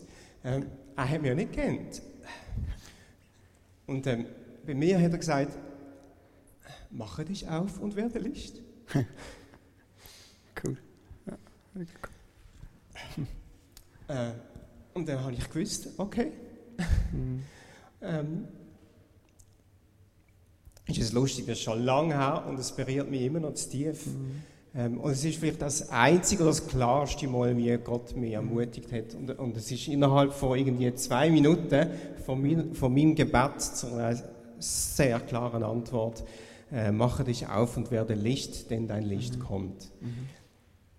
[0.44, 0.66] Ähm,
[0.96, 2.02] er hat mich ja nicht kennt.
[3.86, 4.26] Und ähm,
[4.66, 5.58] bei mir hat er gesagt,
[6.90, 8.56] mache dich auf und werde Licht.
[14.08, 14.32] Äh,
[14.94, 16.32] und dann habe ich gewusst, okay.
[17.12, 17.42] Mhm.
[18.02, 18.48] ähm,
[20.86, 23.70] ist es lustig, das ist schon lange her und es berührt mich immer noch zu
[23.70, 24.06] tief.
[24.06, 24.42] Mhm.
[24.74, 28.90] Ähm, und es ist vielleicht das einzige oder das klarste Mal, wie Gott mich ermutigt
[28.92, 29.14] hat.
[29.14, 31.88] Und, und es ist innerhalb von irgendwie zwei Minuten
[32.24, 34.20] von, mein, von meinem Gebet zu einer
[34.58, 36.24] sehr klaren Antwort.
[36.72, 39.40] Äh, mache dich auf und werde Licht, denn dein Licht mhm.
[39.40, 39.90] kommt.
[40.00, 40.28] Mhm.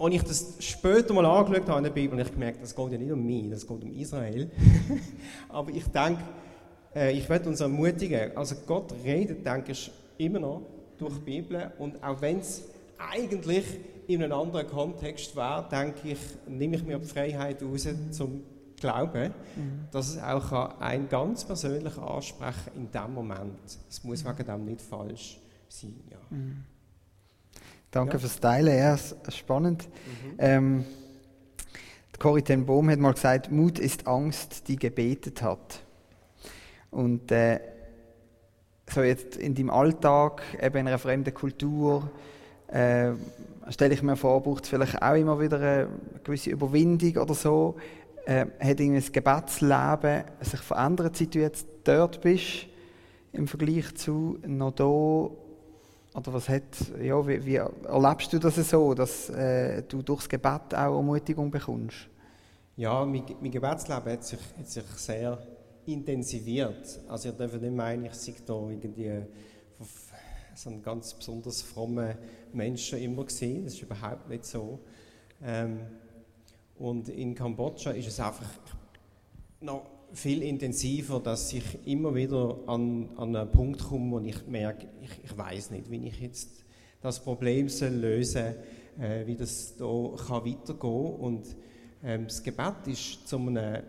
[0.03, 2.91] Und ich das später mal angeschaut habe in der Bibel, und ich gemerkt, das geht
[2.91, 4.51] ja nicht um mich, das geht um Israel.
[5.47, 6.21] Aber ich denke,
[6.93, 10.63] äh, ich werde uns ermutigen, also Gott redet, denke ich, immer noch
[10.97, 11.71] durch die Bibel.
[11.77, 12.63] Und auch wenn es
[12.97, 13.63] eigentlich
[14.07, 18.43] in einem anderen Kontext wäre, denke ich, nehme ich mir die Freiheit raus, zum
[18.75, 19.87] Glauben, mhm.
[19.89, 23.79] dass es auch ein ganz persönlich ansprechen in dem Moment.
[23.89, 25.39] Es muss wegen dem nicht falsch
[25.69, 25.95] sein.
[26.11, 26.17] Ja.
[26.29, 26.65] Mhm.
[27.93, 28.19] Danke ja.
[28.19, 28.97] fürs Teilen, ja,
[29.29, 29.87] spannend.
[29.87, 30.35] Mhm.
[30.39, 30.85] Ähm,
[32.17, 35.83] Corrie ten Bohm hat mal gesagt, Mut ist Angst, die gebetet hat.
[36.89, 37.59] Und äh,
[38.89, 42.09] so jetzt in deinem Alltag, eben in einer fremden Kultur,
[42.67, 43.11] äh,
[43.69, 45.87] stelle ich mir vor, braucht es vielleicht auch immer wieder eine
[46.23, 47.75] gewisse Überwindung oder so.
[48.25, 52.65] Äh, hat irgendwie das Gebetsleben sich verändert, seit du jetzt dort bist,
[53.33, 55.42] im Vergleich zu noch da?
[56.15, 56.63] Oder was hat,
[57.01, 62.07] ja, wie, wie erlebst du das so, dass äh, du durchs Gebet auch Ermutigung bekommst?
[62.75, 65.37] Ja, mein, mein Gebetsleben hat sich, hat sich sehr
[65.85, 66.99] intensiviert.
[67.07, 69.23] Also ich darf nicht meinen, ich sei da irgendwie
[70.55, 72.15] so ein ganz besonders frommer
[72.53, 73.65] Mensch schon immer gesehen.
[73.65, 74.79] Das ist überhaupt nicht so.
[75.41, 75.79] Ähm,
[76.77, 78.49] und in Kambodscha ist es einfach
[79.61, 84.87] noch viel intensiver, dass ich immer wieder an, an einen Punkt komme, wo ich merke,
[85.01, 86.63] ich, ich weiß nicht, wie ich jetzt
[87.01, 88.53] das Problem soll lösen
[88.97, 89.85] soll, äh, wie das da
[90.27, 91.15] kann weitergehen kann.
[91.19, 91.55] Und
[92.03, 93.83] ähm, das Gebet ist zu einem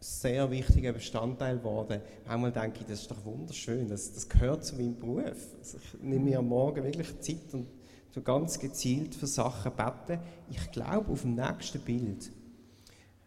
[0.00, 2.00] sehr wichtiger Bestandteil geworden.
[2.26, 5.54] Manchmal denke ich, das ist doch wunderschön, das, das gehört zu meinem Beruf.
[5.58, 7.66] Also ich nehme mir am Morgen wirklich Zeit und
[8.10, 10.22] so ganz gezielt für Sachen beten.
[10.50, 12.30] Ich glaube auf dem nächsten Bild.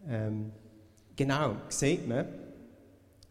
[0.08, 0.52] Ähm,
[1.17, 2.25] genau, sieht man,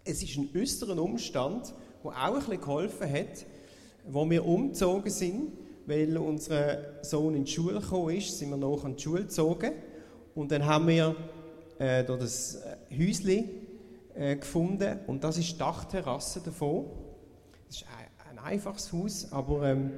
[0.04, 1.72] es ist ein äußerer Umstand,
[2.04, 3.46] der auch bisschen geholfen hat,
[4.06, 5.52] wo wir umgezogen sind,
[5.86, 9.72] weil unser Sohn in die Schule gekommen ist, sind wir noch an die Schule gezogen.
[10.34, 11.16] Und dann haben wir
[11.78, 13.48] äh, da das äh, Häuschen
[14.14, 15.00] äh, gefunden.
[15.06, 16.86] Und das ist die Dachterrasse davon.
[17.66, 19.92] Das ist ein, ein einfaches Haus, aber ähm,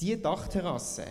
[0.00, 1.04] diese Dachterrasse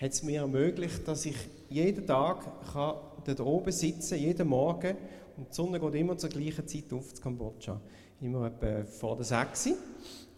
[0.00, 1.36] hat es mir ermöglicht, dass ich
[1.68, 2.94] jeden Tag kann
[3.34, 4.96] dort oben sitzen jeden Morgen.
[5.36, 7.80] Und die Sonne geht immer zur gleichen Zeit auf zu Kambodscha.
[8.20, 9.70] Immer etwa vor der 6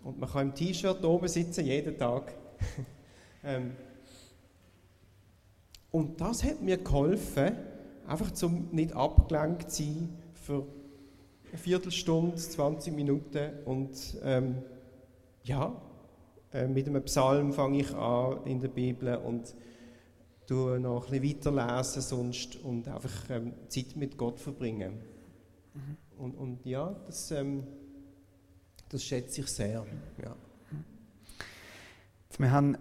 [0.04, 2.34] Und man kann im T-Shirt oben sitzen, jeden Tag.
[3.44, 3.72] ähm,
[5.90, 7.56] und das hat mir geholfen,
[8.06, 10.66] einfach zum nicht abgelenkt zu sein für
[11.48, 13.50] eine Viertelstunde, 20 Minuten.
[13.64, 14.56] Und ähm,
[15.42, 15.74] ja,
[16.52, 19.54] äh, mit einem Psalm fange ich an in der Bibel und
[20.54, 24.98] noch ein bisschen weiterlesen sonst und einfach ähm, Zeit mit Gott verbringen.
[25.74, 25.96] Mhm.
[26.18, 27.64] Und, und ja, das, ähm,
[28.88, 29.86] das schätze ich sehr.
[30.22, 30.36] Ja.
[32.38, 32.76] Wir haben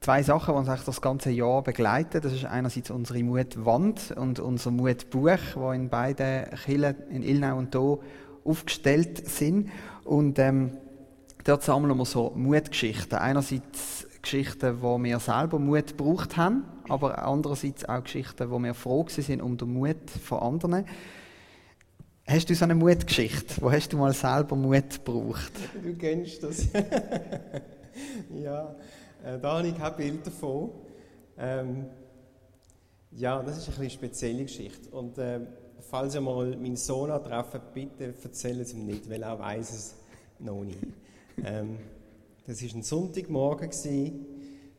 [0.00, 2.20] zwei Sachen, die uns eigentlich das ganze Jahr begleiten.
[2.20, 7.74] Das ist einerseits unsere Mutwand und unser Mutbuch, die in beiden Kirchen in Ilnau und
[7.74, 7.98] hier
[8.44, 9.70] aufgestellt sind.
[10.04, 10.72] Und ähm,
[11.44, 13.18] dort sammeln wir so Mutgeschichten.
[13.18, 19.06] Einerseits Geschichten, wo wir selber Mut gebraucht haben, aber andererseits auch Geschichten, wo wir froh
[19.08, 20.86] sind um den Mut von anderen.
[22.26, 23.54] Hast du so eine Mutgeschichte?
[23.62, 25.52] Wo hast du mal selber Mut gebraucht?
[25.82, 26.68] Du kennst das.
[28.34, 28.74] ja,
[29.24, 30.70] äh, da habe ich kein Bild davon.
[31.38, 31.86] Ähm,
[33.12, 34.90] ja, das ist eine spezielle Geschichte.
[34.90, 35.40] Und äh,
[35.88, 39.94] falls ihr mal meinen Sohn treffen, bitte erzählt es ihm nicht, weil er weiß es
[40.38, 40.78] noch nicht.
[41.44, 41.78] Ähm,
[42.48, 43.70] das war ein Sonntagmorgen.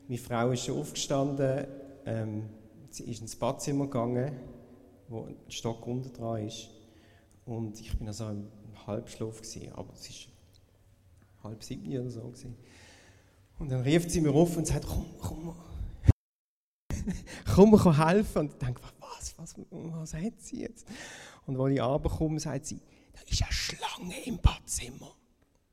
[0.07, 1.67] Meine Frau ist schon aufgestanden.
[2.03, 2.49] Ähm,
[2.89, 4.31] sie ist ins Badzimmer gegangen,
[5.07, 6.67] wo ein Stock unten dran ist.
[7.45, 8.47] Und ich bin also im
[8.87, 12.21] Halbschlaf, gewesen, aber es war halb sieben oder so.
[12.21, 12.55] Gewesen.
[13.59, 15.55] Und dann rief sie mir auf und sagt: Komm, komm,
[17.53, 18.39] komm, komm helfen.
[18.39, 20.87] Und ich denke: was, was, was hat sie jetzt?
[21.45, 22.81] Und als ich runterkomme, sagt sie:
[23.13, 25.13] Da ist eine Schlange im Badzimmer.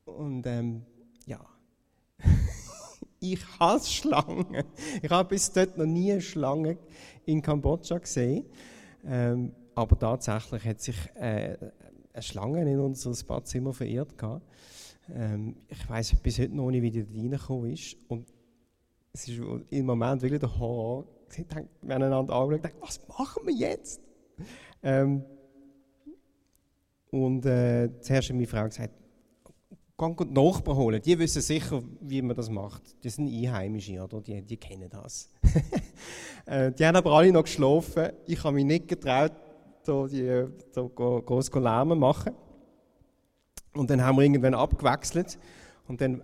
[0.05, 0.85] Und ähm,
[1.25, 1.43] ja,
[3.19, 4.63] ich hasse Schlangen.
[5.01, 6.77] Ich habe bis dort noch nie eine Schlange
[7.25, 8.45] in Kambodscha gesehen.
[9.05, 11.55] Ähm, aber tatsächlich hat sich äh,
[12.13, 14.15] eine Schlange in unser Badzimmer verirrt.
[15.13, 17.95] Ähm, ich weiß bis heute noch nicht, wie die da reingekommen ist.
[18.07, 18.27] Und
[19.13, 21.05] es ist im Moment wirklich der Horror.
[21.29, 24.01] Wir haben einander angeschaut und gedacht, was machen wir jetzt?
[24.83, 25.23] Ähm,
[27.11, 28.93] und äh, zuerst hat meine Frau gesagt,
[29.97, 32.83] Gang die Nachbarn holen, die wissen sicher, wie man das macht.
[33.03, 34.21] Die sind Einheimische, oder?
[34.21, 35.29] Die, die kennen das.
[36.45, 38.13] Äh, die haben aber alle noch geschlafen.
[38.25, 39.33] Ich habe mich nicht getraut,
[39.83, 42.31] da, die, da groß Lärm machen.
[43.73, 45.37] Und dann haben wir irgendwann abgewechselt.
[45.89, 46.21] Und dann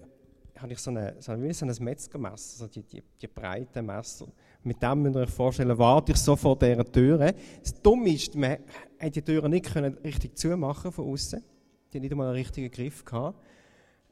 [0.57, 4.27] habe ich so, eine, so, wie so ein Metzgermesser, so die, die, die breiten Messer.
[4.63, 7.33] Mit dem müsst ihr euch vorstellen, warte ich so vor dieser Tür.
[7.61, 8.59] Das Dumme ist, man
[8.97, 11.43] konnte die Türe nicht richtig zumachen von außen.
[11.91, 13.03] Die hatten nicht einmal einen richtigen Griff.
[13.03, 13.37] Gehabt.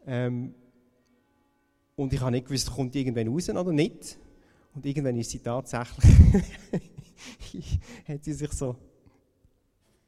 [0.05, 0.53] Ähm,
[1.95, 4.17] und ich habe nicht gewusst, kommt irgendwann raus oder nicht.
[4.73, 6.05] Und irgendwann ist sie tatsächlich,
[8.07, 8.75] hat sie sich so,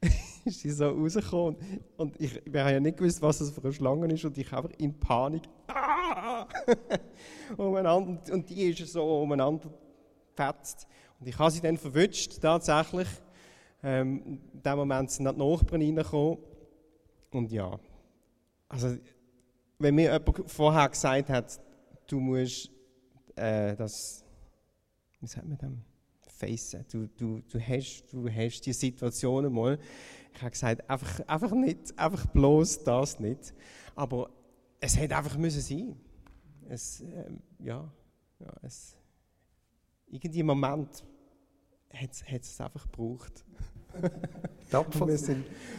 [0.44, 1.56] ist sie so rausgekommen.
[1.96, 4.24] Und ich, wir haben ja nicht gewusst, was das für eine Schlange ist.
[4.24, 6.46] Und ich einfach in Panik, ah!
[7.56, 9.70] umeinander, und die ist so umeinander
[10.34, 10.86] gefetzt.
[11.20, 13.08] Und ich habe sie dann verwünscht, tatsächlich.
[13.82, 16.38] Ähm, in dem Moment sind dann die Nachbarn reingekommen.
[17.30, 17.78] Und ja,
[18.68, 18.96] also
[19.78, 21.60] wenn mir jemand vorher gesagt hat,
[22.06, 22.70] du musst
[23.36, 24.24] äh, das,
[25.20, 25.84] wie sagt man dem,
[26.26, 29.78] facen, du, du, du, hast, du hast die Situation mal,
[30.34, 33.54] ich habe gesagt, einfach, einfach nicht, einfach bloß das nicht.
[33.94, 34.30] Aber
[34.80, 35.96] es hätte einfach müssen sein.
[36.68, 37.90] Es, äh, ja,
[38.40, 38.96] ja, es,
[40.06, 41.04] irgendwie Moment
[41.92, 43.44] hat es einfach gebraucht.
[44.70, 45.08] Tapfer.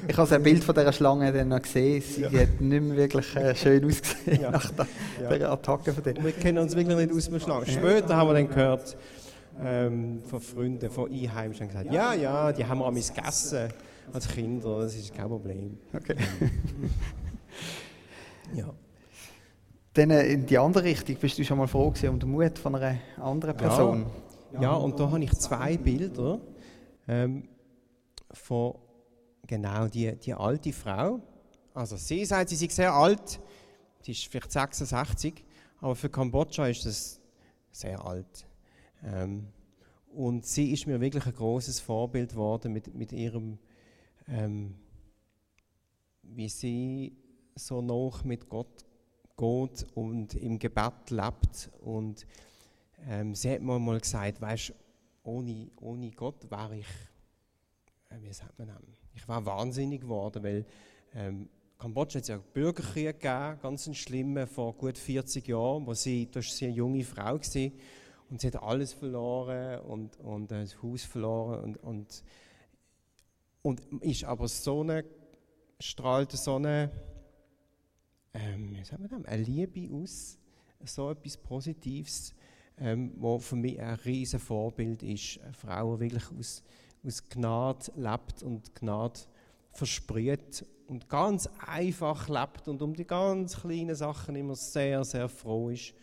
[0.07, 2.01] Ich habe ein Bild von dieser Schlange dann noch gesehen.
[2.01, 2.27] Sie ja.
[2.29, 4.51] hat nicht mehr wirklich äh, schön ausgesehen ja.
[4.51, 4.87] nach der,
[5.21, 5.37] ja.
[5.37, 6.23] der Attacke von der.
[6.23, 7.65] Wir kennen uns wirklich nicht aus mit Schlangen.
[7.65, 8.97] Später haben wir dann gehört
[9.63, 13.69] ähm, von Freunden, von Einheimischen, gesagt, ja, ja, die haben wir amigs gegessen.
[14.13, 15.77] als Kinder, das ist kein Problem.
[15.93, 16.15] Okay.
[18.53, 18.73] Ja.
[19.93, 22.59] Dann äh, in die andere Richtung, bist du schon mal froh gewesen um den Mut
[22.59, 24.05] von einer anderen Person?
[24.59, 26.39] Ja, und da habe ich zwei Bilder
[27.07, 27.43] ähm,
[28.35, 28.75] von
[29.47, 31.21] genau die, die alte Frau.
[31.73, 33.39] Also sie sagt, sie sei sehr alt,
[34.01, 35.43] sie ist vielleicht 66,
[35.79, 37.19] aber für Kambodscha ist das
[37.71, 38.47] sehr alt.
[39.03, 39.47] Ähm,
[40.13, 43.59] und sie ist mir wirklich ein großes Vorbild geworden mit, mit ihrem,
[44.27, 44.75] ähm,
[46.23, 47.17] wie sie
[47.55, 48.85] so noch mit Gott
[49.37, 51.69] geht und im Gebet lebt.
[51.81, 52.25] Und
[53.07, 54.73] ähm, sie hat mir mal gesagt, weißt,
[55.23, 56.87] ohne, ohne Gott wäre ich,
[58.21, 58.77] wie sagt man das?
[59.13, 60.65] Ich war wahnsinnig geworden, weil
[61.13, 65.93] ähm, Kambodscha hat ja einen Bürgerkrieg gegeben, ganz einen schlimmen, vor gut 40 Jahren, wo
[65.93, 67.73] sie, das war sie eine junge Frau gewesen,
[68.29, 72.23] und sie hat alles verloren und, und äh, das Haus verloren und, und,
[73.61, 75.05] und ist aber so eine,
[75.79, 76.91] strahlte so eine,
[78.33, 80.37] ähm, wie sagt man das, eine Liebe aus,
[80.83, 82.33] so etwas Positives,
[82.77, 85.39] ähm, wo für mich ein riesen Vorbild ist.
[85.41, 86.63] Eine Frau, die wirklich aus,
[87.05, 89.19] aus Gnade lebt und Gnade
[89.71, 95.69] versprüht und ganz einfach lebt und um die ganz kleinen Sachen immer sehr, sehr froh
[95.69, 95.93] ist.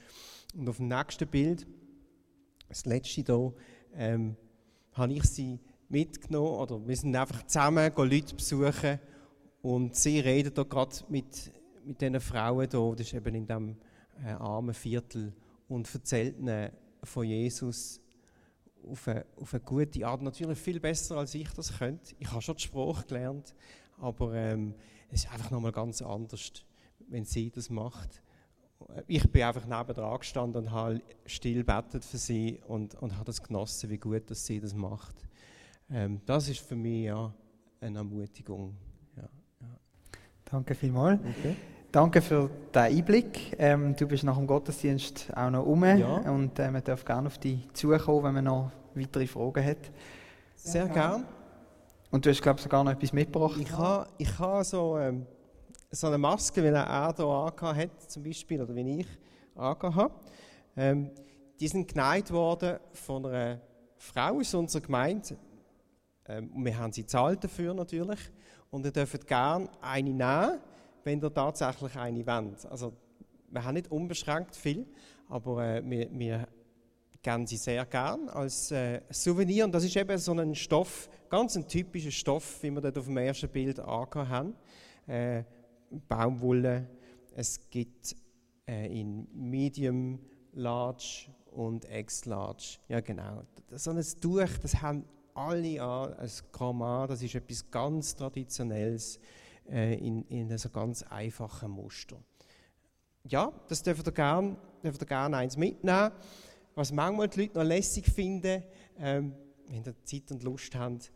[0.55, 1.67] Und auf dem nächsten Bild,
[2.69, 3.53] das letzte hier,
[3.95, 4.37] ähm,
[4.93, 8.99] habe ich sie mitgenommen oder wir sind einfach zusammen Leute besuchen
[9.63, 11.53] und sie reden da gerade mit,
[11.85, 13.77] mit diesen Frauen hier, das ist eben in diesem
[14.25, 15.33] äh, armen Viertel
[15.69, 16.71] und erzählt ihnen
[17.03, 18.02] von Jesus
[18.91, 20.23] auf eine, auf eine gute Art.
[20.23, 22.15] Natürlich viel besser, als ich das könnte.
[22.19, 23.55] Ich habe schon die Sprache gelernt,
[23.99, 24.75] aber ähm,
[25.11, 26.53] es ist einfach nochmal ganz anders,
[27.09, 28.23] wenn sie das macht.
[29.07, 33.43] Ich bin einfach nebenan gestanden und habe still betet für sie und, und habe das
[33.43, 35.15] genossen, wie gut dass sie das macht.
[35.91, 37.33] Ähm, das ist für mich ja
[37.81, 38.77] eine Ermutigung.
[39.17, 39.29] Ja,
[39.61, 39.79] ja.
[40.45, 41.21] Danke vielmals.
[41.21, 41.57] Okay.
[41.93, 43.55] Danke für den Einblick.
[43.59, 46.17] Ähm, du bist nach dem Gottesdienst auch noch um Ja.
[46.31, 49.77] und äh, man darf gerne auf dich zukommen, wenn man noch weitere Fragen hat.
[50.57, 51.27] Sehr gern.
[52.11, 53.59] Und du hast, glaube ich, sogar noch etwas mitgebracht.
[53.61, 55.27] Ich habe ich ha so, ähm,
[55.91, 59.09] so eine Maske, wie er hier angehabt hat, zum Beispiel, oder wie ich
[59.55, 60.15] angehabt habe.
[60.79, 61.11] Ähm,
[61.61, 63.61] die sind genäht worden von einer
[63.99, 65.37] Frau aus unserer Gemeinde.
[66.27, 68.31] Ähm, wir haben sie zahlt dafür natürlich.
[68.71, 70.61] Und ihr dürft gerne eine nehmen,
[71.05, 72.67] wenn ihr tatsächlich eine wollt.
[72.67, 72.93] Also,
[73.51, 74.87] wir haben nicht unbeschränkt viel,
[75.29, 76.49] aber äh, wir, wir
[77.23, 79.65] geben sie sehr gern als äh, Souvenir.
[79.65, 83.07] Und das ist eben so ein Stoff, ganz ein typischer Stoff, wie wir dort auf
[83.07, 84.55] dem ersten Bild angehabt haben.
[85.07, 85.45] Äh,
[86.09, 86.89] Baumwolle.
[87.35, 88.17] Es gibt
[88.67, 90.19] äh, in Medium,
[90.53, 92.79] Large und X-Large.
[92.89, 93.43] Ja, genau.
[93.71, 99.19] So ein Tuch, das haben alle an, ein Kramar, das ist etwas ganz Traditionelles
[99.71, 102.17] äh, in, in so ganz einfachen Muster.
[103.25, 106.11] Ja, das dürft ihr gerne gern eins mitnehmen.
[106.75, 108.63] Was manchmal die Leute noch lässig finden,
[108.99, 109.35] ähm,
[109.69, 111.13] wenn ihr Zeit und Lust habt,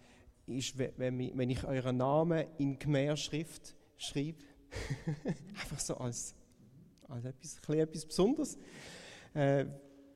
[0.47, 4.39] ist, we- wenn ich, wenn ich euren Namen in Khmer-Schrift schreibe.
[5.61, 6.35] Einfach so als,
[7.09, 8.59] als etwas, etwas Besonderes.
[9.35, 9.67] Äh,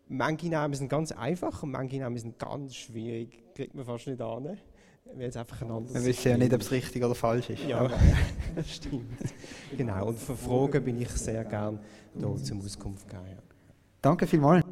[0.09, 3.43] manche Namen sind ganz einfach und manche Namen sind ganz schwierig.
[3.55, 4.59] Kriegt man fast nicht an,
[5.17, 7.65] weil es einfach ein anderes Wir wissen ja nicht, ob es richtig oder falsch ist.
[7.65, 7.89] ja,
[8.55, 9.05] das stimmt.
[9.77, 11.79] Genau, und für Fragen bin ich sehr gern
[12.15, 13.27] da zum Auskunft geben.
[13.31, 13.39] Ja.
[14.03, 14.65] Danke vielmals.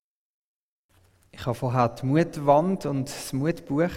[1.30, 3.90] Ich habe vorher die Mutwand und das Mutbuch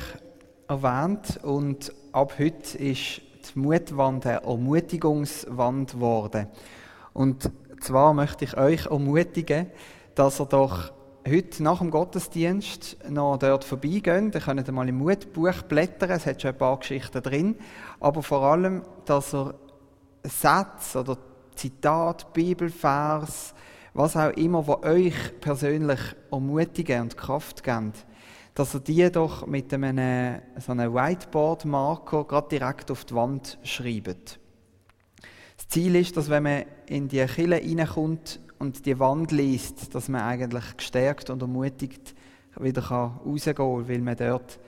[0.67, 3.21] erwähnt und ab heute ist
[3.55, 6.47] die Mutwand eine Ermutigungswand geworden.
[7.13, 7.49] Und
[7.81, 9.67] zwar möchte ich euch ermutigen,
[10.15, 10.93] dass ihr doch
[11.27, 14.35] heute nach dem Gottesdienst noch dort vorbeigeht.
[14.35, 17.55] Ihr könnt einmal im Mutbuch blättern, es hat schon ein paar Geschichten drin,
[17.99, 19.53] aber vor allem, dass ihr
[20.23, 21.17] Sätze oder
[21.55, 23.53] Zitat, Bibelvers,
[23.93, 25.99] was auch immer, wo euch persönlich
[26.31, 27.93] ermutigen und Kraft geben,
[28.53, 34.39] dass ihr die doch mit einem so einem Whiteboard-Marker gerade direkt auf die Wand schreibt.
[35.57, 40.07] Das Ziel ist, dass wenn man in die Kille reinkommt und die Wand liest, dass
[40.07, 42.13] man eigentlich gestärkt und ermutigt
[42.59, 44.59] wieder rausgehen kann, weil man dort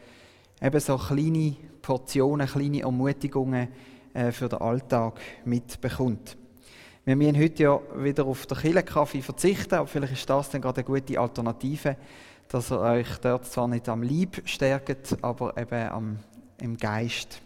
[0.60, 3.68] eben so kleine Portionen, kleine Ermutigungen
[4.16, 6.38] äh, für den Alltag mitbekommt.
[7.06, 10.78] Wir müssen heute ja wieder auf den Killenkaffee verzichten, aber vielleicht ist das dann gerade
[10.78, 11.96] eine gute Alternative,
[12.48, 16.20] dass ihr euch dort zwar nicht am Lieb stärkt, aber eben am,
[16.60, 17.42] im Geist.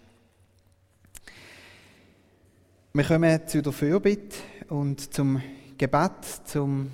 [2.94, 4.38] Wir kommen zu der Fürbitte
[4.70, 5.42] und zum
[5.78, 6.92] Gebet zum,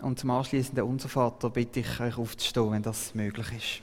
[0.00, 3.82] und zum anschließenden Unser Vater bitte ich euch aufzustehen, wenn das möglich ist.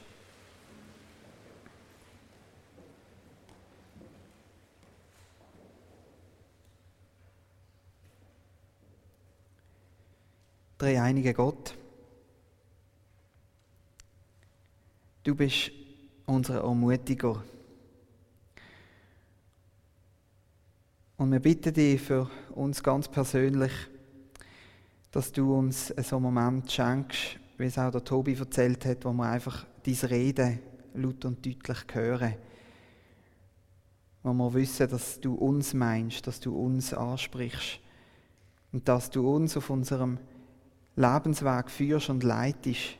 [10.79, 11.75] Dreieinige Gott,
[15.23, 15.71] du bist
[16.25, 17.43] unser Ermutiger.
[21.17, 23.71] Und wir bitten dich für uns ganz persönlich,
[25.13, 29.13] dass du uns so einen Moment schenkst, wie es auch der Tobi erzählt hat, wo
[29.13, 30.57] wir einfach diese Rede
[30.95, 32.33] laut und deutlich hören.
[34.23, 37.79] Wo wir wissen, dass du uns meinst, dass du uns ansprichst
[38.71, 40.17] und dass du uns auf unserem
[40.95, 42.97] Lebensweg führst und leitest.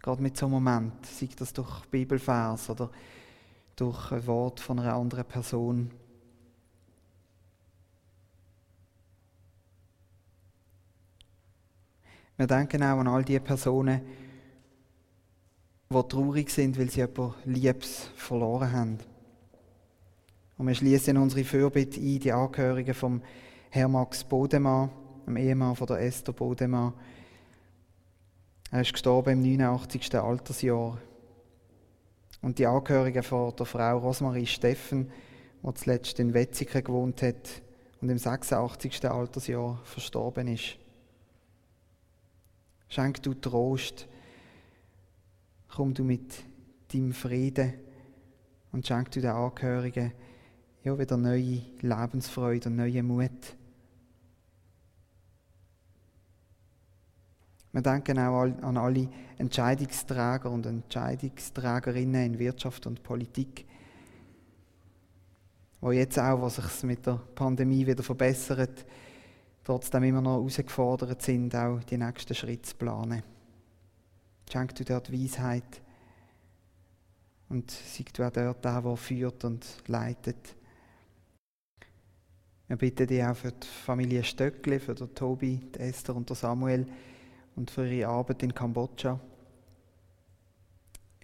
[0.00, 2.90] Gerade mit so einem Moment, sei das durch Bibelvers oder
[3.74, 5.90] durch ein Wort von einer anderen Person.
[12.36, 14.02] Wir denken auch an all die Personen,
[15.88, 18.98] die traurig sind, weil sie etwas Liebes verloren haben.
[20.58, 23.22] Und wir schließen unsere Fürbitte ein, die Angehörigen vom
[23.70, 24.90] Herr Max Bodemann,
[25.26, 26.92] dem Ehemann von der Esther Bodemann.
[28.70, 30.14] Er ist gestorben im 89.
[30.14, 30.98] Altersjahr.
[32.42, 35.10] Und die Angehörigen von der Frau Rosmarie Steffen,
[35.62, 37.62] die zuletzt in Wetzikon gewohnt hat
[38.00, 39.08] und im 86.
[39.10, 40.76] Altersjahr verstorben ist.
[42.88, 44.06] Schenk du Trost.
[45.68, 46.44] Komm du mit
[46.92, 47.74] deinem Frieden
[48.72, 50.12] und schenk du den Angehörigen
[50.82, 53.56] ja, wieder neue Lebensfreude und neuen Mut.
[57.72, 63.66] Wir denken auch an alle Entscheidungsträger und Entscheidungsträgerinnen in Wirtschaft und Politik,
[65.82, 68.86] wo jetzt auch, was sich mit der Pandemie wieder verbessert,
[69.66, 73.20] trotzdem immer noch herausgefordert sind, auch die nächsten Schritte zu planen.
[74.48, 75.82] Schenk du dort Weisheit
[77.48, 80.54] und sei du auch dort der, der führt und leitet.
[82.68, 86.36] Wir bitten dich auch für die Familie Stöckli, für den Tobi, die Esther und den
[86.36, 86.86] Samuel
[87.56, 89.18] und für ihre Arbeit in Kambodscha.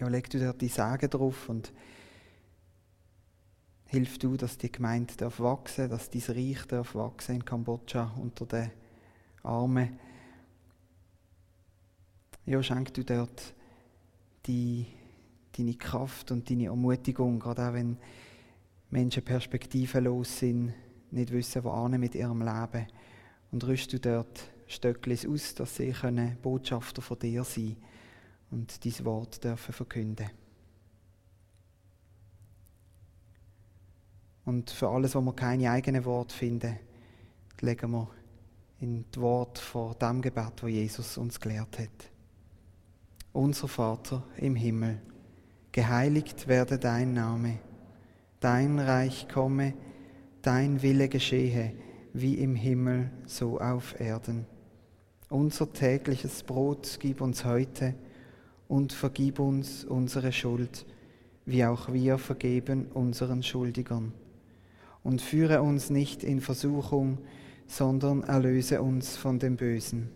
[0.01, 1.71] Ja, leg du dort die Sagen drauf und
[3.93, 8.47] Hilf du, dass die Gemeinde darf wachsen, dass dieses Reich darf wachsen in Kambodscha unter
[8.47, 8.71] den
[9.43, 9.99] Armen.
[12.47, 13.53] Ja, schenk du dort
[14.47, 14.87] die,
[15.55, 17.99] deine Kraft und deine Ermutigung, gerade auch wenn
[18.89, 20.73] Menschen perspektivenlos sind,
[21.11, 22.87] nicht wissen, wo mit ihrem Leben.
[23.51, 27.77] Und rüst du dort Stöcklis aus, dass sie können Botschafter von dir sein
[28.49, 30.31] und dein Wort dürfen verkünden.
[34.45, 36.77] Und für alles, wo wir keine eigenen Worte finden,
[37.61, 38.09] legen wir
[38.79, 42.11] in das Wort vor dem Gebet, wo Jesus uns gelehrt hat.
[43.31, 45.01] Unser Vater im Himmel,
[45.71, 47.59] geheiligt werde dein Name,
[48.41, 49.73] dein Reich komme,
[50.41, 51.73] dein Wille geschehe,
[52.11, 54.45] wie im Himmel, so auf Erden.
[55.29, 57.95] Unser tägliches Brot gib uns heute
[58.67, 60.85] und vergib uns unsere Schuld,
[61.45, 64.13] wie auch wir vergeben unseren Schuldigern
[65.03, 67.19] und führe uns nicht in Versuchung,
[67.67, 70.09] sondern erlöse uns von dem Bösen.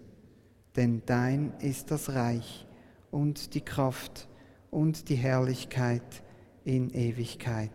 [0.75, 2.65] Denn dein ist das Reich
[3.11, 4.27] und die Kraft
[4.71, 6.23] und die Herrlichkeit
[6.63, 7.71] in Ewigkeit.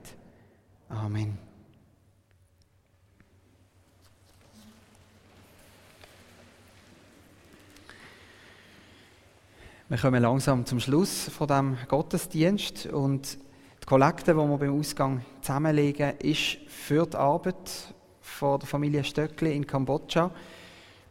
[0.88, 1.38] Amen.
[9.88, 13.36] Wir kommen langsam zum Schluss von dem Gottesdienst und
[13.82, 19.56] die Kollekte, die wir beim Ausgang zusammenlegen, ist für die Arbeit von der Familie Stöckli
[19.56, 20.30] in Kambodscha,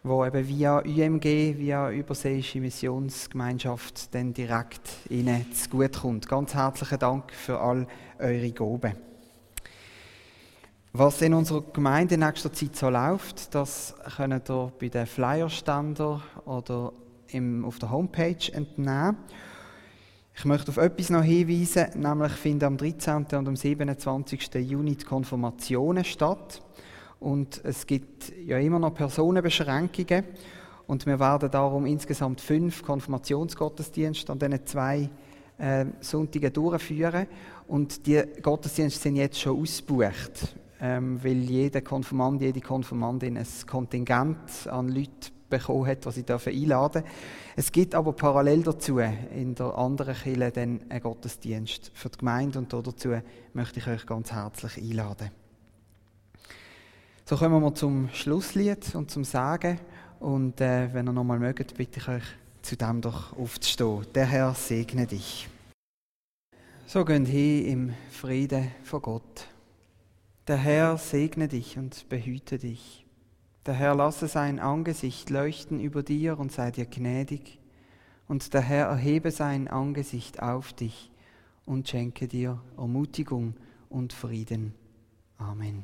[0.03, 5.45] wo eben via UMG, via Überseeische Missionsgemeinschaft, dann direkt Ihnen
[5.99, 6.29] kommt.
[6.29, 7.85] Ganz herzlichen Dank für all
[8.19, 8.95] eure Gaben.
[10.93, 16.21] Was in unserer Gemeinde in nächster Zeit so läuft, das könnt ihr bei den Flyerständern
[16.45, 16.93] oder
[17.27, 19.17] im, auf der Homepage entnehmen.
[20.41, 23.27] Ich möchte auf etwas noch hinweisen, nämlich finden am 13.
[23.33, 24.55] und am 27.
[24.55, 26.63] Juni die Konfirmationen statt.
[27.19, 30.23] Und es gibt ja immer noch Personenbeschränkungen.
[30.87, 35.09] Und wir werden darum insgesamt fünf Konfirmationsgottesdienste an diesen zwei
[35.59, 37.27] äh, Sonntagen durchführen.
[37.67, 44.67] Und die Gottesdienste sind jetzt schon ausgebucht, ähm, weil jeder Konfirmand, jede Konfirmandin ein Kontingent
[44.67, 47.17] an Leuten bekommen hat, was sie einladen dürfen.
[47.55, 52.57] Es gibt aber parallel dazu in der anderen Kirche dann einen Gottesdienst für die Gemeinde
[52.57, 53.09] und dazu
[53.53, 55.29] möchte ich euch ganz herzlich einladen.
[57.25, 59.79] So kommen wir zum Schlusslied und zum Sagen
[60.19, 62.23] und äh, wenn ihr nochmal mögt, bitte ich euch
[62.61, 64.05] zu dem doch aufzustehen.
[64.13, 65.49] Der Herr segne dich.
[66.85, 69.47] So gehen hin im Frieden von Gott.
[70.47, 73.05] Der Herr segne dich und behüte dich.
[73.65, 77.59] Der Herr lasse sein Angesicht leuchten über dir und sei dir gnädig,
[78.27, 81.11] und der Herr erhebe sein Angesicht auf dich
[81.65, 83.55] und schenke dir Ermutigung
[83.89, 84.73] und Frieden.
[85.37, 85.83] Amen.